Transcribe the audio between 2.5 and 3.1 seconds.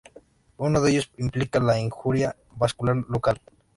vascular